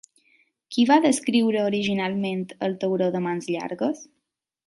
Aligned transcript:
Qui 0.75 0.85
va 0.91 0.95
descriure 1.03 1.61
originalment 1.65 2.41
el 2.69 2.75
tauró 2.85 3.13
de 3.17 3.23
mans 3.27 3.51
llargues? 3.57 4.05